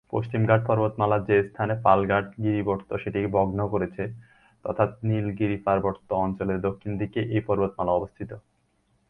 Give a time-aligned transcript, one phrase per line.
[0.13, 4.03] পশ্চিমঘাট পর্বতমালার যে স্থানে পালঘাট গিরিবর্ত্ম সেটিকে ভগ্ন করেছে,
[4.65, 8.31] তথা নীলগিরি পার্বত্য অঞ্চলের দক্ষিণ দিকে এই পর্বতমালা অবস্থিত।